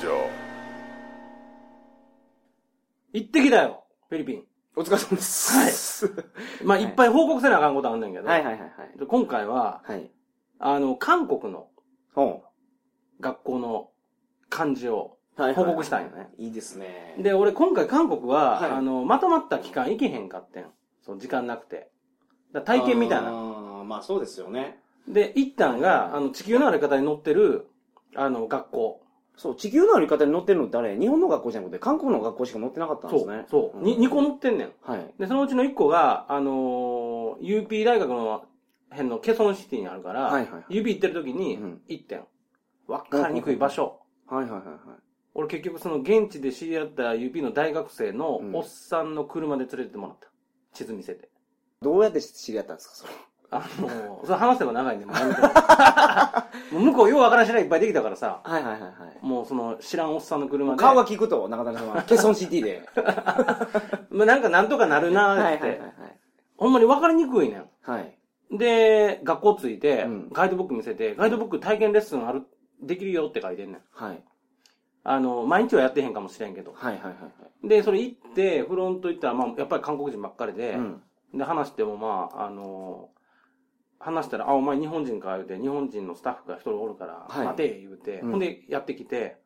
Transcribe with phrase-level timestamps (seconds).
[0.00, 0.30] 場
[3.12, 4.44] 行ってきたよ、フィリピン。
[4.76, 6.06] お疲れ様です。
[6.06, 6.24] はい。
[6.64, 8.98] まあ、いっぱい報告せなあかんことあんねんけど、はいはいはいはい。
[8.98, 10.10] で今回は、はい。
[10.58, 11.68] あの、韓国の
[12.14, 12.44] ほ
[13.20, 13.90] 学校の
[14.48, 15.42] 漢字を、う。
[15.42, 16.28] はい報告したんよね。
[16.38, 17.16] いいですね。
[17.18, 20.66] で、俺今回韓国は、はいあの、まとまった期間行けへんかってん。
[21.02, 21.90] そう、時間なくて。
[22.52, 23.28] だ体験みたいな。
[23.28, 24.80] あーまあそうですよね。
[25.08, 27.68] で、行ったんが、あの、地球の歩き方に載ってる、
[28.14, 29.02] あの、学校。
[29.40, 33.46] そう、地球の歩き方に載ってるのってあれ、日本の学校じゃなくて、韓国の学校しか載ってなかったんですね。
[33.50, 33.80] そう。
[33.80, 34.72] んに2個載ってんねん。
[34.82, 35.14] はい。
[35.18, 38.44] で、そのうちの1個が、あのー UP 大学の
[38.90, 42.24] 辺のケソンシティにあるから、はいはいはい UP 行ってる時にうん行ってん。
[42.86, 44.00] わかりにくい場所。
[44.26, 44.76] はいはいはいはい。
[45.32, 50.28] 俺結局その現地で知り合った UP の大学生のうんおっさんの車で連れてってもらった。
[50.74, 51.30] 地図見せて。
[51.80, 53.12] どうやって知り合ったんですか、それ。
[53.50, 55.40] あのーそれ話せば長いんで、もうやめて
[56.72, 58.92] もう向こうようわからん知らんいっぱいできたからさ、はいはいはいはい。
[59.26, 60.78] もうその知らんおっさんの車で。
[60.78, 62.82] 顔が聞くと、中谷さんは、ケソンシティで。
[64.10, 65.62] まあなんかなんとかなるなーって。
[65.62, 65.92] はいはいはい
[66.56, 67.58] ほんまにわかりにくいねん。
[67.80, 68.00] はい。
[68.00, 68.58] はい。
[68.58, 72.42] で、学校着いてうん、ガイドブック見せて、ガイドブック体験レッスンある、
[72.82, 73.80] できるよって書いてんねん。
[73.92, 74.22] はい。
[75.02, 76.72] あの、毎日はやってへんかもしれんけど。
[76.74, 77.28] はいはいはいは
[77.64, 77.68] い。
[77.68, 81.02] で、それ行って、フロント行ったら、まあ、やっぱり韓国人ばっかりで、うん。
[81.32, 83.08] で、話しても、まあ、あの、
[84.00, 89.36] 話したら、あ、お前日本人か言うて、日本人のスタッフが一人おるから、はい待て、言うて、うんほんで、やってきて、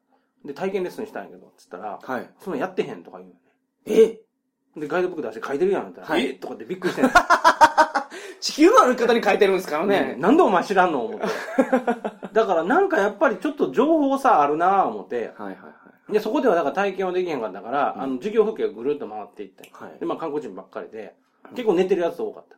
[0.45, 2.31] で、体験レッスンしたんやけど、つったら、はい。
[2.41, 3.41] そんなんやってへんとか言うのね。
[3.87, 4.81] え？
[4.81, 6.11] で、ガイドブック出して書いてるやん、みたいな。
[6.11, 6.35] はいえ？
[6.35, 7.11] とかってびっくりしてんの
[8.41, 10.17] 地球の歩き方に書いてるんですからね。
[10.19, 11.27] なんでお前知らんの思って。
[12.33, 15.71] だからなんかやっぱりちょっと情報差あるなぁ思って、はいはいは
[16.11, 16.13] い。
[16.13, 19.71] で、そこではだから体験はできへんかったから、うんあの、授業風景をぐるっと回っていって。
[19.73, 21.15] はいで、まあ韓国人ばっかりで、
[21.51, 22.57] 結構寝てるやつ多かった。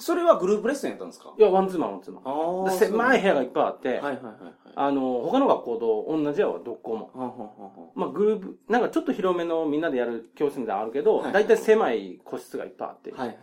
[0.00, 1.34] それはグループレッスンやったんですか？
[1.38, 2.78] いや、ワンツーマン、ワンツーマン。
[2.78, 4.34] 狭い部屋がいっぱいあって、はいはいはいはい。
[4.74, 7.10] あの、他の学校と同じやわ、どこも。
[7.14, 13.12] はんはんはまあグループ、なんかちょっと広めのみんなでやる教室みたいなのあるけど、はいだいたい狭い個室がいっぱいあって。
[13.12, 13.38] はいはい。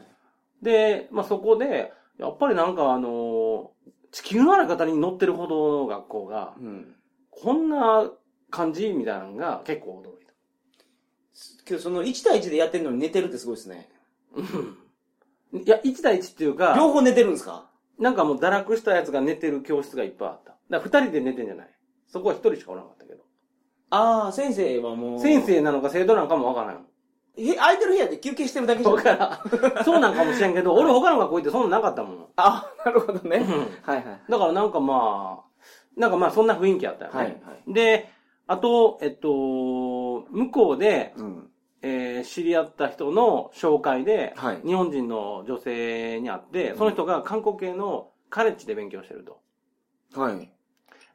[0.63, 3.71] で、まあそこで、やっぱりなんかあの
[4.11, 6.95] 地球のある方に乗ってるほどの学校が、うん。
[7.29, 8.09] こんな
[8.49, 10.33] 感じみたいなのが結構驚いた。
[11.65, 13.89] けどその1対1でやってるのに寝てるってすごいですね。
[14.33, 14.77] うん
[15.53, 17.69] いや、1対1っていうか、両方寝てるんですか？
[17.99, 20.55] なんかもう堕落したやつが寝てる教室がいっぱいあった。
[20.69, 21.69] だから2人で寝てんじゃない。
[22.07, 23.23] そこは1人しかおらなかったけど。
[23.89, 25.19] ああ、先生はもう。
[25.19, 29.83] 先生なのか生徒なのかもわからないへ空いてる部屋で休憩してるだけじゃわからん。
[29.83, 32.27] そうなんかもしれんけど、 俺他の学校行ってそんなんなかったもん。
[32.35, 33.37] あなるほどね。
[33.37, 33.47] うん
[33.83, 34.03] はいはい。
[34.29, 37.17] だからなんかまあ、なんかまあそんな雰囲気あったよね。
[37.19, 37.31] はいは
[37.67, 37.73] い。
[37.73, 38.09] で、
[38.47, 39.29] あと、えっと、
[40.29, 41.49] 向こうで、うん。
[41.87, 49.39] えー知り合った人の紹介で、はい日本人の女性に会って、その人が韓国系のカレッジで勉強してると。
[50.19, 50.51] はい。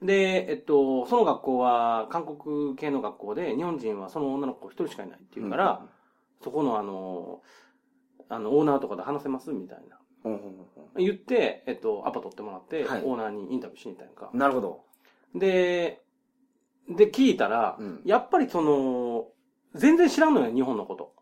[0.05, 5.87] で、えっと、その学校は韓国系の学校で、日本人はその女の子一人しかいないっていうから、
[6.43, 7.43] そこのあの、
[8.29, 9.99] あの、オーナーとかで話せますみたいな。
[10.25, 10.63] うん、うんうんうん
[10.97, 14.31] 言って、えっと、アパ取ってもらって、はいオーナーにインタビューしに行ったんか。
[14.35, 14.85] なるほど。
[15.35, 16.03] で、
[16.89, 19.29] で、聞いたら、うんやっぱりその、
[19.75, 21.13] 全然知らんのよ、日本のこと。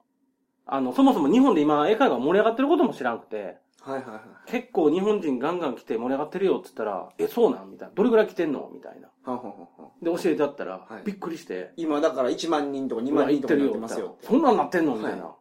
[0.66, 4.50] あの、そもそも日本で今、英会話盛り上がってることも知らんくて、はいはいはい。
[4.50, 7.70] 結構日本人ガンガン来て盛り上がってるよって言ったら、え、そうなん？
[7.70, 7.94] みたいな。
[7.94, 8.70] どれぐらい来てんの？
[8.74, 9.08] みたいな。
[9.24, 9.66] はんはんは
[10.02, 14.16] で、教えてあったら、はいびっくりして、今だから1万人とか2うわ万人とかになってますよ。
[14.20, 14.96] そんなんなってんの？
[14.96, 15.24] みたいな。
[15.24, 15.34] は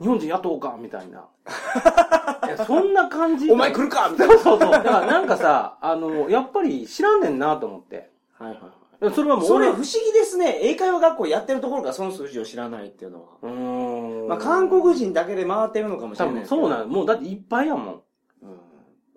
[0.00, 0.76] 日本人雇おうか？
[0.80, 1.28] みたいな。
[2.46, 3.50] いや、そんな感じ。
[3.50, 4.08] お前来るか？
[4.10, 4.38] みたいな。
[4.38, 4.72] そうそうそう。
[4.72, 8.10] だからなんかさ、あの、やっぱり知らんねんなと思って。
[8.38, 8.70] はいはいはい。
[9.14, 10.58] それはもう俺それ不思議ですね。
[10.62, 13.28] 英会話学校やってるところがその数字を知らないっていうのは。
[13.42, 14.28] うーん。
[14.28, 16.86] まあ韓国人だけで回ってるのかもし多れないそうなの。
[16.86, 18.02] もうだっていっぱいやもん。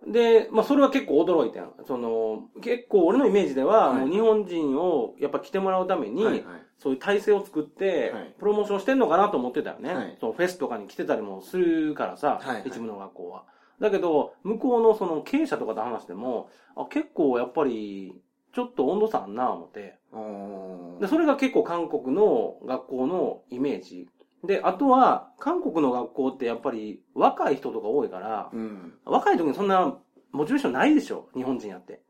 [0.06, 0.12] うん。
[0.12, 1.74] で、まあそれは結構驚いたん。
[1.88, 6.44] その、結構俺のイメージでは、はいもう日本人をやっぱ来てもらうために、はいはい。
[6.80, 9.94] そういう体制を作ってはい、プロモーションしてんのかなと思ってたよね。
[9.94, 13.46] はいそのフェスとかに来てたりもするからさ、はいはい一部の学校は。
[13.80, 18.14] だけど、向こうのその経営者とかと話しても、あ結構やっぱり、
[18.54, 19.98] ちょっと温度差あんな思って。
[20.12, 24.08] うんで、それが結構韓国の学校のイメージ。
[24.44, 28.94] で、あとは、韓国の学校ってやっぱり若い人とか多いから、うん。
[29.06, 29.98] 若い時にそんな
[30.32, 32.02] モチベーションないでしょ日本人やって。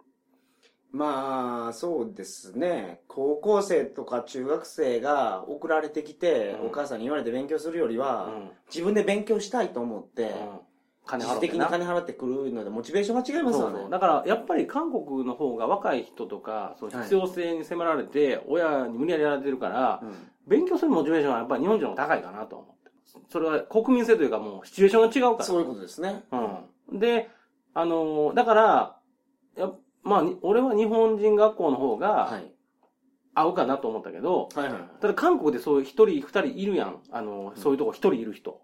[0.91, 3.01] まあ、そうですね。
[3.07, 8.51] 高校生とか中学生が送られてきて、うんお母さんに言われて勉強するよりうは、ん。
[8.67, 10.59] 自分で勉強したいと思って、うん
[11.07, 11.65] 金払ってな。
[11.67, 13.89] 金払ってくるので、モチベーションが違いますよね。
[13.89, 20.13] だから、やっぱり韓国の方が若い人とか、その必要性に迫られて、親に無理やりやられてるから、うん
[20.47, 22.91] 勉強するモチベーションはやっぱり日本人の方が高いかなと思って。
[23.29, 25.45] それは国民性というかもうシチュエーションが違うから。
[25.45, 26.23] そういうことですね。
[26.91, 26.99] うん。
[26.99, 27.29] で、
[27.73, 28.95] あのーだから、
[29.57, 29.71] や
[30.03, 32.51] まあ、に俺は日本人学校の方が、はい。
[33.33, 34.81] 合うかなと思ったけど、はいはい。
[34.99, 37.01] ただ韓国でそういう一人二人いるやん。
[37.11, 38.61] あの、そういうとこ一人いる人。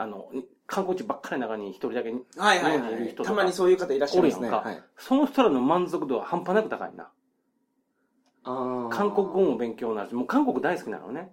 [0.00, 0.30] あの、
[0.66, 3.04] 観光地ばっかりの中に一人だけ、日本にいはい。
[3.04, 4.48] る人とかたまにそういう方いらっしゃいますね。
[4.50, 4.82] はい。
[4.96, 7.10] その人らの満足度は半端なく高いな。
[8.90, 11.32] 韓国語も勉強になるし、もう韓国大好きなのね。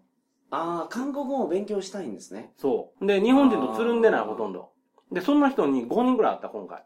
[0.52, 2.52] ああ、韓国語を勉強したいんですね。
[2.58, 3.06] そう。
[3.06, 4.72] で、日本人とつるんでない、ほとんど。
[5.12, 6.84] で、そんな人に5人ぐらいあった、今回。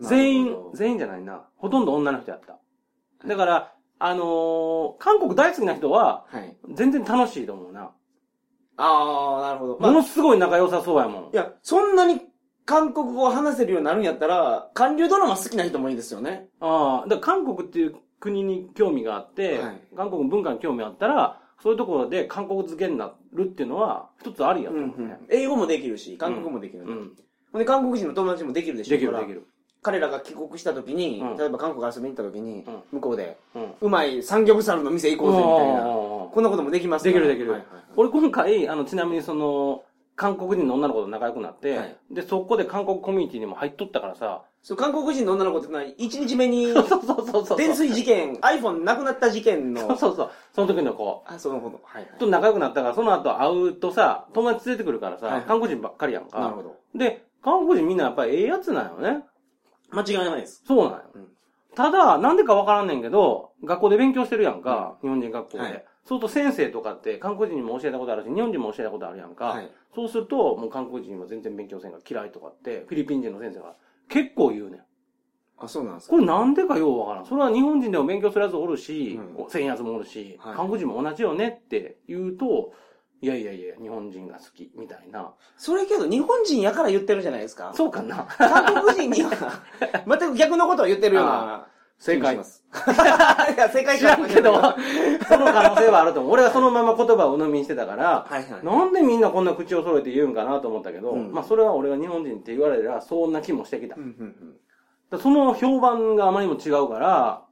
[0.00, 1.48] 全員全員じゃないな。
[1.56, 2.58] ほとんど女の人やった。
[3.26, 6.56] だから、あのー韓国大好きな人は、はい。
[6.74, 7.90] 全然楽しいと思うな。
[8.78, 9.78] ああ、なるほど。
[9.80, 11.36] まあものすごい仲良さそうやもんい。
[11.36, 12.20] や、そんなに
[12.64, 16.48] 韓国語を話せるようになるんやったら、韓流ドラマ好きな人もいいですよね。
[16.60, 25.18] ああ、だから韓国っていう国に興味があって、はい韓国の文化に興味あったら、そういうところで韓国漬けになるっていうのは、一つありやと思うね。
[25.28, 27.12] 英語もできるし、韓国語もできる、うん。
[27.52, 29.44] ほんで、韓国人の友達もできるでしょできるできる。
[29.80, 33.74] 彼らが帰国した時に、うん例えば韓国遊びに行った時に、うん向こうで、うん。
[33.80, 36.07] うまい三玉猿の店行こうぜみたいな。
[36.68, 39.82] もできますできるできるはいはいはい俺今回、あの、ちなみにその、
[40.14, 47.58] 韓国人の女の子と仲良くなって、はいで、そこで韓国コミュニティにも入っとったからさ、そう、韓国人の女の子ってのは、1日目に、 そうそうそうそう。
[47.58, 50.30] 電水事件、iPhone なくなった事件の、そうそうそう。
[50.52, 51.80] その時の子あ、そのこと。
[51.84, 52.18] はいはい。
[52.18, 56.40] と仲良くなったから、その後会うとさ、友達連れてくるからさ、はいはい韓国人ばっかりやんか。
[56.40, 56.76] なるほど。
[56.94, 59.24] で、韓国人みんなやっぱりええやつなんよね。
[59.90, 60.62] 間違いないです。
[60.66, 60.98] そうなんよ。
[61.14, 61.28] うん
[61.74, 65.62] ただ、なんでかわからんねんけど、学校で勉強してるやんか、日本人学校で。
[65.62, 69.44] はいそうすると先生とかって韓国人にも教えたことあるし、日本人も教えたことあるやんか。
[69.44, 69.70] はい。
[69.94, 73.74] そうすると、もう韓国人は全然勉強せんが嫌いとかって、フィリピン人の先生が
[74.08, 74.80] 結構言うねん。
[75.58, 76.12] あ、そうなんですか。
[76.12, 77.26] これなんでかようわからん。
[77.26, 82.72] それは日本人でも勉強するやつおるし、うせんやつもおるし、はい韓国人も同じよねって言うと、
[83.20, 85.34] いやいやいや、日本人が好き、みたいな。
[85.58, 87.72] それけど、日本人やから言ってるじゃないですか。
[87.74, 89.60] そうかな韓国人には、
[90.08, 91.66] 全く逆のことを言ってるような。
[91.98, 92.64] 正解気がします。
[93.54, 94.60] いや、正解知らんけど、そ
[95.38, 96.32] の可能性はあると思う。
[96.32, 98.64] 俺はそのまま言葉を鵜呑みにしてたから、はいはい。
[98.64, 103.96] なんでみんなこんな口を揃えて言うんかなと思ったけど、うんまあそれは俺が日本人って言われればそんな気もしてきた。
[103.96, 104.56] うんうんうん
[105.18, 107.42] その評判があまりにも違うから、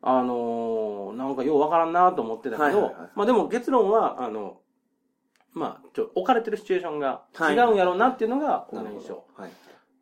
[0.00, 4.56] あのーなんかようわからんなと思ってたけど、はいはいはいまあでも結論は、あの、
[5.52, 9.24] まあ、ちょ、置かれてるシチュエーションが違うんやろうなっていうのが俺の印象。
[9.36, 9.50] はい。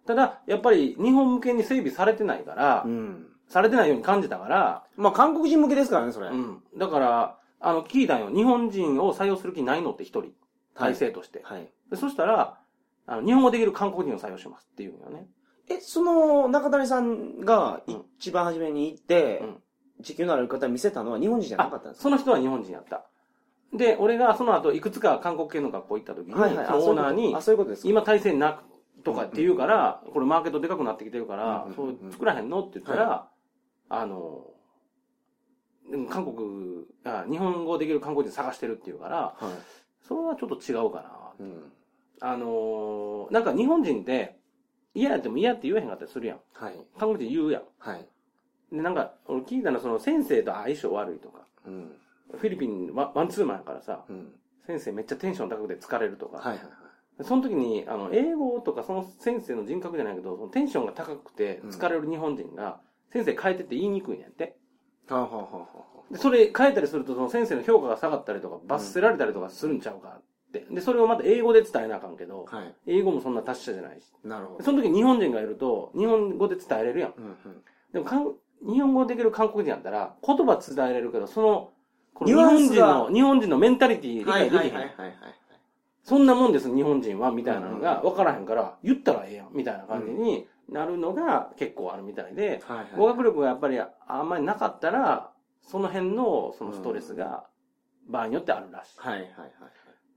[0.06, 3.26] ただ、やっぱり日本向けに整備されてないから、うん。
[3.48, 6.28] されてないように感じたから、まあ、韓国人向けですからね、それ。
[6.28, 6.62] うん。
[6.76, 8.30] だから、あの、聞いたんよ。
[8.30, 10.32] 日本人を採用する気ないのって一人。
[10.74, 11.40] 体制として。
[11.44, 11.68] はい。
[11.90, 12.58] でそしたら、
[13.06, 15.28] あの、日本語できる韓国人を採用しますっていうのよね。
[15.68, 19.62] え、その、中谷さんがうん一番初めに行って、うん
[20.02, 22.02] 地球の歩き方を見せたのは日本人じゃなかったんですか？
[22.02, 23.06] その人は日本人やった。
[23.72, 26.66] で、俺がその後いくつか韓国系の学校行った時に、はいはい。
[26.66, 27.88] そのオーナーにあ、、そういうことですか？
[27.88, 32.60] 今体制なくとかって言うから、これマーケットでかくなってきてるからうん、そう作らへんの？
[32.60, 33.26] って言ったら、
[33.88, 34.50] あの、
[36.10, 39.58] 韓国あ、日本語できる韓国人探してるって言うから、は
[40.02, 41.46] それはちょっと違うかな。
[41.46, 41.48] い。
[41.48, 41.72] うん。
[42.20, 44.36] あのーなんか日本人って、
[44.94, 46.40] 嫌やっても嫌って言えへんかったりするやん。
[46.54, 46.74] はい。
[46.98, 47.62] 韓国人言うやん。
[47.78, 48.08] はい。
[48.72, 51.92] で、なんか、俺聞いたのはその先生と相性悪いとか、うん。
[52.32, 54.32] フィリピンワワンツーマンやからさ、うん。
[54.66, 56.70] 先生めっちゃテンション高くて疲れるとか、はいはいは
[57.20, 57.24] い。
[57.24, 62.80] その時に、あの、英語とかその先生の人格じゃないけど、そのテンションが高くて疲れる日本人が、
[63.12, 64.56] 先生変えてって言いにくいんやって。
[65.08, 65.66] はあ、はあはあは
[66.10, 70.22] で、それ変えたりすると、その先生の評価が下がったりとか、罰せられたりとかするんちゃうかっ
[70.52, 70.66] て。
[70.70, 72.74] で、それをまた英語で伝えなあかんけど、あ、はい。
[72.86, 74.12] 英語もそんな達者じゃないし。
[74.24, 74.64] なるほど。
[74.64, 77.14] その時日本人がいると、日本語で伝えれるやん。
[77.16, 77.62] うんうん。
[77.92, 78.32] でもかん、
[78.62, 81.72] 日本語できる韓国人やったら、言葉伝えれるけど、その、
[82.24, 84.62] 日本人の、日本人のメンタリティ理解できへん。
[84.62, 85.14] はいはいはい。
[86.04, 92.86] そんなもんです、日本人は、みたいなのがうん分からへんから、言ったらええやん、みたいな感じになるのが結構あるみたいで、はいはい。
[92.96, 95.30] 語学力がやっぱりあんまりなかったら、
[95.62, 97.46] その辺のそのストレスが
[98.08, 98.98] 場合によってあるらしい。
[98.98, 99.52] はいはいはいはい。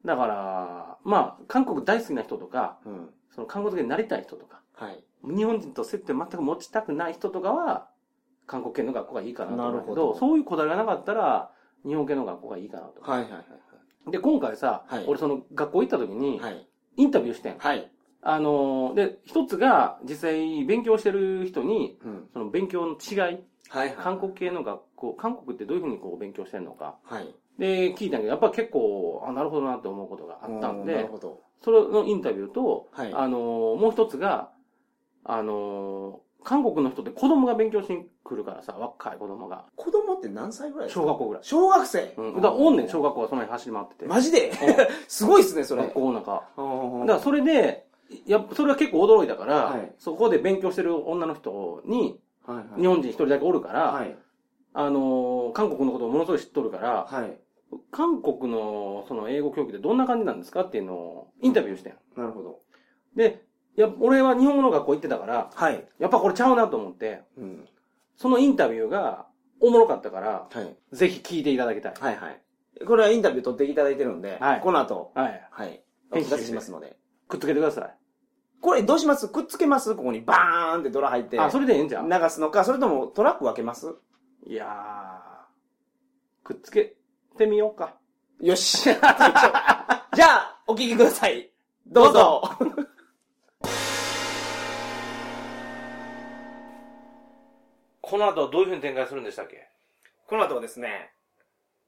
[0.06, 3.10] だから、まあ、韓国大好きな人とか、うん。
[3.30, 5.04] その韓国人になりたい人とか、はい。
[5.24, 7.90] 日本人と接点全く持ちたくない人とかは、
[8.48, 11.52] 韓国系の学校がいいかなと思うけど、なるほどそういうこだわりがなかったら、
[11.86, 13.02] 日本系の学校がいいかなと。
[13.02, 13.44] はいはいはい
[14.12, 16.68] で、今回さ、はい俺その学校行った時に、はい。
[16.98, 17.58] インタビューしてん。
[17.58, 17.92] はい。
[18.22, 22.28] あのーで、一つが、実際勉強してる人に、うん。
[22.34, 23.92] その勉強の違い、はいはい。
[23.98, 26.98] 韓国系の学校、韓国ってどういうふうにこう勉強してるのか。
[27.04, 27.34] はい。
[27.58, 31.42] で、聞いたんやけど、やっぱ結構、あ、なるほどなって思うことがあったんなでる、ほど。
[31.64, 33.14] それのインタビューと、はい。
[33.14, 34.52] あのーもう一つが、
[35.24, 39.66] あのー韓国の人って子供が勉強しに来るからさ、若い子供が。
[39.76, 41.44] 子供って何歳ぐらい小学校ぐらい。
[41.44, 42.36] 小学生うん。
[42.36, 44.06] だから、おんねん、小学校はその辺走り回ってて。
[44.06, 44.54] マジで？
[45.10, 45.84] すごいっすね、それ。
[45.84, 46.32] 学校の中。
[46.32, 46.44] だだ
[47.08, 47.89] からそれで、
[48.26, 54.16] やっぱそれは結構驚いたから、はいそこで勉強してる女の人に、はいはい日本人一人だけおるから、はい。
[54.74, 57.38] あのー韓国のことをものすごい知っとるから、はい。
[57.92, 61.94] 韓国のその英語教育ってどんな感じなんですかっていうのをインタビューしてん。
[62.18, 62.60] なるほど。
[63.16, 63.44] で、
[63.78, 65.88] いや、俺は日本語の学校行ってたから、はい。
[66.00, 67.68] やっぱこれちゃうなと思って、うん。
[68.16, 69.28] そのインタビューが
[69.60, 70.96] おもろかったから、はい。
[70.96, 71.94] ぜひ聞いていただきたい。
[72.00, 72.42] はいはい。
[72.86, 75.48] これはインタビュー取っていただいてるんで、はいこの後、はい。
[75.52, 75.84] はい。
[76.12, 76.98] お聞かせしますので。
[77.30, 77.92] くっつけてくださ
[78.60, 79.30] これどうします？
[79.30, 79.96] くっつけます？
[79.96, 81.38] ここにバーンってドラ入って。
[81.38, 81.40] い。
[81.40, 82.10] あ、それでええんじゃん。
[82.10, 83.96] 流すのか、それともトラック分けます？
[84.46, 86.98] いやー、くっつけ
[87.38, 87.96] てみようか。
[88.42, 88.84] よし。
[88.92, 89.00] じゃ
[90.26, 91.50] あ、お聞きください。
[91.88, 92.42] どうぞ。
[98.02, 99.70] この後どういうふうに展開するんでしたっけ？
[100.28, 101.14] この後はですね、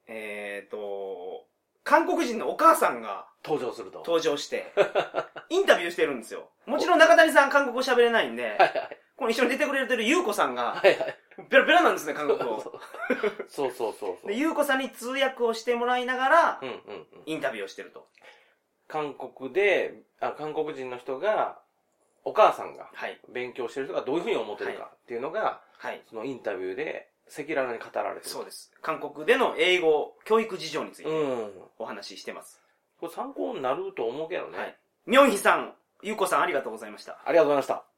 [0.07, 1.47] えーと、
[1.83, 3.99] 韓国人のお母さんが登場すると。
[3.99, 4.71] 登場して、
[5.49, 6.49] インタビューしてるんですよ。
[6.65, 8.97] もちろん中谷さん韓国語喋れないんで、はいはい。
[9.15, 11.17] この一緒に出てくれてる優子さんが、はいはい。
[11.49, 12.61] ベラベラなんですね、韓国語。
[13.49, 14.27] そうそうそうそう。
[14.27, 17.07] で、優子さんに通訳をしてもらいながらう、んうんうん。
[17.25, 18.07] インタビューをしてると。
[18.87, 21.59] 韓国で、あ韓国人の人が、
[22.23, 23.19] お母さんがはい。
[23.29, 26.01] 勉強してる人がどういうふうに思ってるかっていうのが、はい。
[26.07, 28.29] そのインタビューで赤裸々に語られてる。
[28.29, 28.71] そうです。
[28.81, 31.51] 韓国での英語、教育事情についてうん。
[31.79, 32.61] お話ししてます。
[32.99, 34.57] これ参考になると思うけどね。
[34.57, 34.77] はい。
[35.05, 35.73] ミョンヒさん、
[36.03, 37.19] 優子さんありがとうございました。
[37.25, 37.90] ありがとうございました。